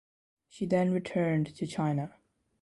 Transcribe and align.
She 0.49 0.65
then 0.65 0.91
returned 0.93 1.55
to 1.55 1.67
China. 1.67 2.15